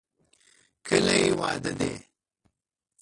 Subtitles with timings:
[0.85, 1.93] کله یې واده دی؟